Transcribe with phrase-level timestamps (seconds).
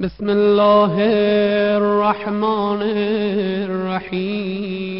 [0.00, 0.94] بسم الله
[1.76, 2.82] الرحمن
[3.70, 4.94] الرحيم.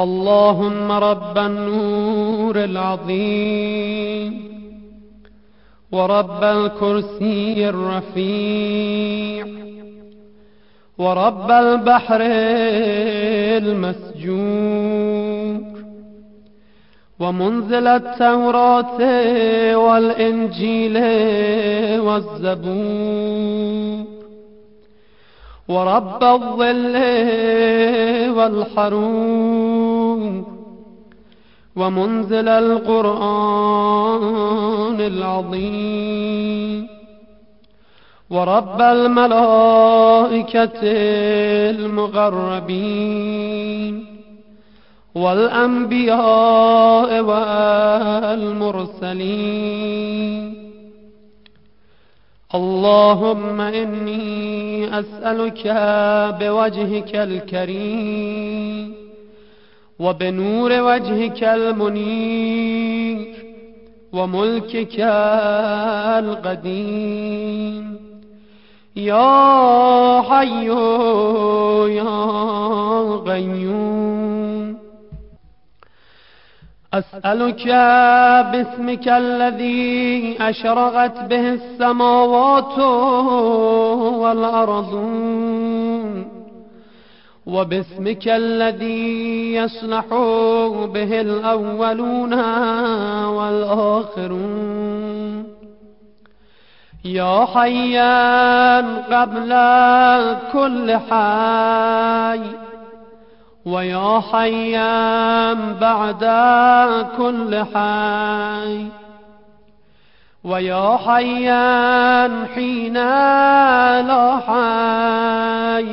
[0.00, 4.34] اللهم رب النور العظيم
[5.92, 9.46] ورب الكرسي الرفيع
[10.98, 12.20] ورب البحر
[13.62, 15.23] المسجور
[17.20, 18.98] ومنزل التوراة
[19.76, 20.98] والإنجيل
[22.00, 24.04] والزبور
[25.68, 26.96] ورب الظل
[28.36, 30.44] والحروب
[31.76, 34.14] ومنزل القرآن
[35.00, 36.86] العظيم
[38.30, 40.80] ورب الملائكة
[42.64, 44.13] المغربين
[45.14, 47.10] والأنبياء
[49.04, 50.54] والمرسلين.
[52.54, 55.62] اللهم إني أسألك
[56.40, 58.94] بوجهك الكريم
[59.98, 63.34] وبنور وجهك المنير
[64.12, 65.00] وملكك
[66.18, 67.96] القديم.
[68.96, 70.66] يا حي
[71.96, 72.14] يا
[73.26, 74.13] قيوم.
[76.94, 77.66] أسألك
[78.52, 82.78] باسمك الذي أشرقت به السماوات
[84.14, 84.94] والأرض.
[87.46, 90.04] وباسمك الذي يصلح
[90.94, 92.34] به الأولون
[93.26, 94.74] والآخرون.
[97.04, 98.76] يا حيا
[99.20, 99.50] قبل
[100.52, 102.63] كل حي.
[103.66, 106.24] ويا حيا بعد
[107.16, 108.86] كل حي.
[110.44, 112.94] ويا حيا حين
[114.06, 115.86] لا حي.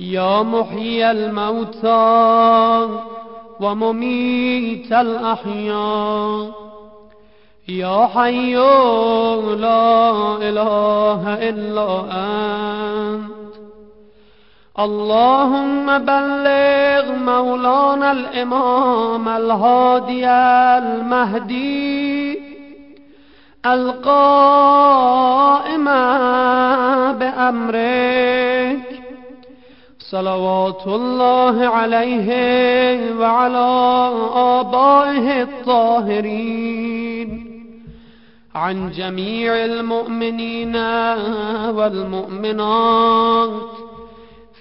[0.00, 2.88] يا محيي الموتى
[3.60, 6.50] ومميت الأحياء
[7.68, 8.54] يا حي
[9.56, 12.71] لا إله إلا أنت.
[14.78, 20.28] اللهم بلغ مولانا الإمام الهادي
[20.78, 22.42] المهدي
[23.66, 25.84] القائم
[27.18, 29.02] بأمرك.
[29.98, 32.30] صلوات الله عليه
[33.20, 37.28] وعلى آبائه الطاهرين.
[38.54, 40.76] عن جميع المؤمنين
[41.76, 43.52] والمؤمنات.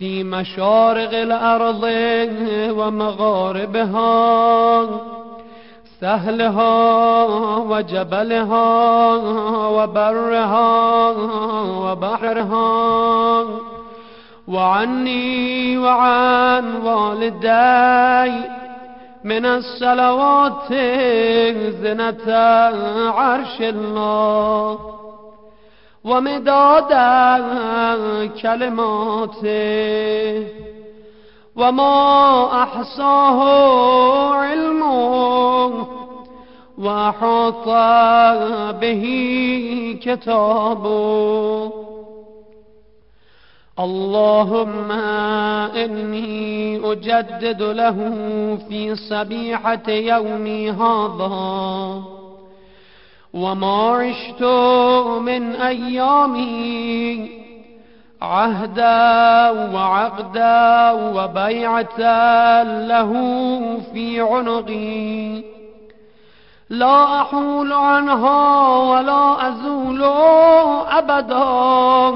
[0.00, 1.84] في مشارق الأرض
[2.78, 4.10] ومغاربها
[6.00, 7.24] سهلها
[7.58, 9.14] وجبلها
[9.68, 11.10] وبرها
[11.80, 13.44] وبحرها.
[14.48, 18.32] وعني وعن والدي
[19.24, 20.72] من الصلوات
[21.82, 22.32] زنة
[23.10, 24.78] عرش الله.
[26.04, 26.90] ومداد
[28.42, 30.46] كلماته
[31.56, 33.40] وما أحصاه
[34.34, 35.86] علمه
[36.78, 37.68] وأحاط
[38.80, 39.04] به
[40.02, 41.72] كتابه
[43.80, 44.90] اللهم
[45.76, 47.96] إني أجدد له
[48.68, 52.19] في صبيحة يومي هذا
[53.34, 54.42] وما عشت
[55.22, 57.30] من أيامي
[58.22, 61.98] عهدا وعقدا وبيعة
[62.62, 63.12] له
[63.92, 65.42] في عنقي.
[66.70, 70.02] لا أحول عنها ولا أزول
[70.90, 72.14] أبدا.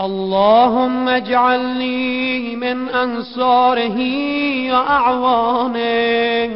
[0.00, 3.98] اللهم اجعلني من أنصاره
[4.72, 6.50] وأعوانه.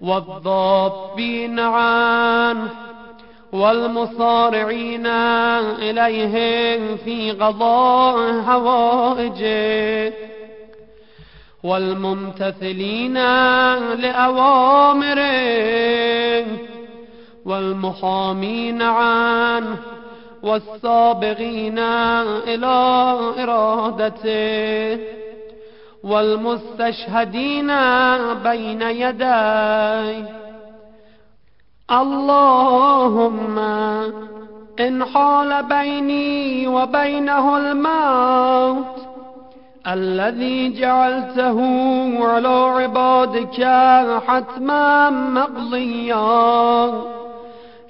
[0.00, 2.70] والضابين عنه
[3.52, 10.12] والمصارعين إليه في قضاء حوائجه
[11.64, 13.14] والممتثلين
[13.94, 15.30] لأوامره
[17.44, 19.76] والمحامين عنه
[20.42, 21.78] والسابقين
[22.48, 22.66] إلى
[23.38, 24.98] إرادته
[26.04, 27.66] والمستشهدين
[28.34, 30.40] بين يديه
[31.90, 33.58] اللهم
[34.80, 39.00] إن حال بيني وبينه الموت
[39.86, 41.58] الذي جعلته
[42.24, 43.64] على عبادك
[44.26, 46.92] حتما مقضيا.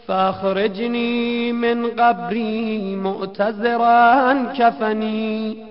[0.09, 5.70] فأخرجني من قبري مؤتزرا كفني.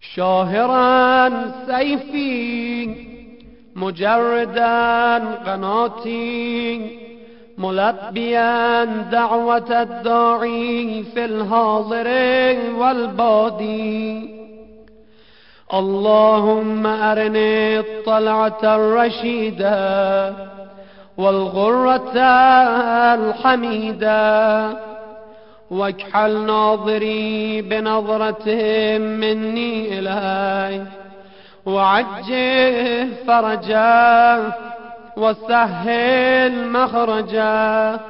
[0.00, 1.30] شاهرا
[1.66, 2.88] سيفي
[3.76, 6.80] مجردا قناتي
[7.58, 12.08] ملبيا دعوة الداعي في الحاضر
[12.78, 14.40] والبادي
[15.74, 20.34] اللهم أرني الطلعة الرشيدة
[21.18, 22.18] والغرة
[23.14, 24.89] الحميدة
[25.70, 28.48] واكحل ناظري بنظرة
[28.98, 30.86] مني إلي
[31.66, 34.52] وعجل فرجا
[35.16, 38.00] وسهل مخرجا.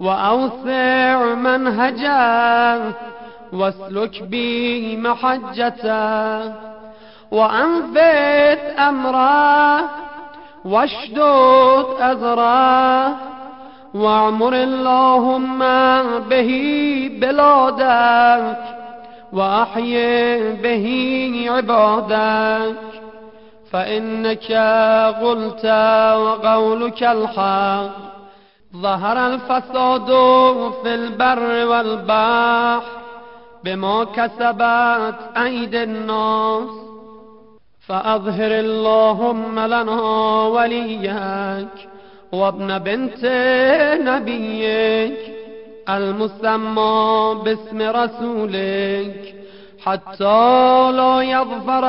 [0.00, 2.92] وأوسع منهجا
[3.52, 6.54] واسلك بي محجتا.
[7.30, 9.80] وأنفت أمره
[10.64, 13.16] واشدد أزره
[13.94, 15.58] واعمر اللهم
[16.28, 16.50] به
[17.20, 18.58] بلادك
[19.32, 20.86] وأحيي به
[21.48, 22.76] عبادك
[23.72, 24.52] فإنك
[25.22, 25.64] قلت
[26.16, 28.12] وقولك الحق.
[28.76, 30.06] ظهر الفساد
[30.82, 32.82] في البر والبحر
[33.64, 36.68] بما كسبت أيدي الناس.
[37.88, 40.02] فأظهر اللهم لنا
[40.46, 41.91] وليك
[42.32, 43.24] وابن بنت
[44.00, 45.18] نبيك
[45.88, 49.34] المسمى باسم رسولك.
[49.84, 51.86] حتى لا يظفر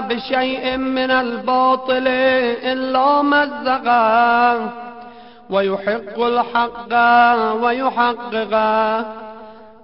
[0.00, 4.70] بشيء من الباطل إلا مزقه
[5.50, 6.92] ويحق الحق
[7.62, 9.06] ويحققه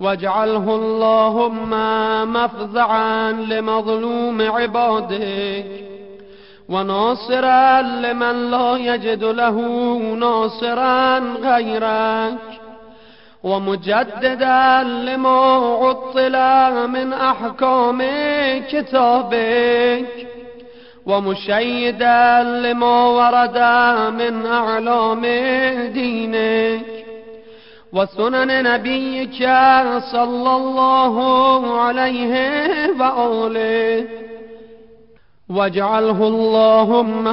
[0.01, 1.71] واجعله اللهم
[2.33, 5.92] مفزعا لمظلوم عبادك.
[6.69, 9.57] وناصرا لمن لا يجد له
[10.19, 12.39] ناصرا غيرك
[13.45, 16.37] ومجددا لما عطل
[16.89, 18.03] من أحكام
[18.71, 20.27] كتابك.
[21.07, 23.59] ومشيدا لما ورد
[24.15, 25.21] من أعلام
[25.93, 26.87] دينك.
[27.93, 29.39] وسنن نبيك
[30.13, 32.35] صلى الله عليه
[33.01, 34.32] وآله.
[35.53, 37.25] واجعله اللهم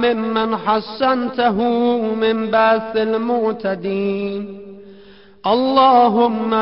[0.00, 1.62] ممن حسنته
[2.14, 4.60] من بأس المعتدين.
[5.46, 6.52] اللهم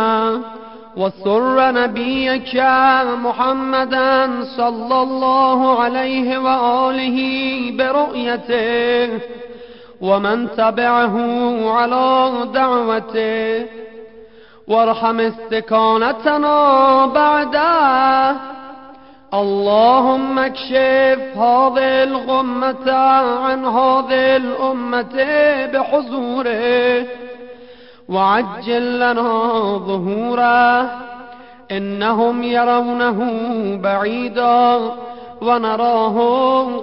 [0.97, 2.55] وسر نبيك
[3.25, 7.19] محمدا صلى الله عليه وآله
[7.79, 9.21] برؤيته
[10.01, 11.17] ومن تبعه
[11.71, 13.67] على دعوته.
[14.69, 16.57] وارحم استكانتنا
[17.07, 18.37] بعده.
[19.35, 25.27] اللهم اكشف هذه الغمة عن هذه الأمة
[25.73, 27.07] بحضوره
[28.09, 30.91] وعجل لنا ظهوره.
[31.71, 33.19] إنهم يرونه
[33.83, 34.81] بعيدا
[35.43, 36.17] ونراه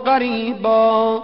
[0.06, 1.24] قريبا.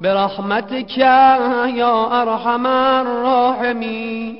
[0.00, 4.36] برحمتك يا أرحم الراحمين.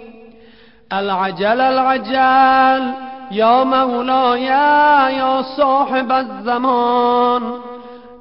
[0.93, 4.45] العجل العجل يا مولاي
[5.17, 7.43] يا صاحب الزمان.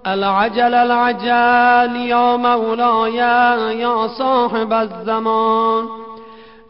[0.08, 3.16] العجل العجل يا مولاي
[3.80, 5.88] يا صاحب الزمان.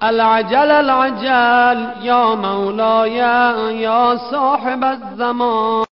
[0.04, 3.18] العجل العجل يا مولاي
[3.82, 5.86] يا صاحب الزمان.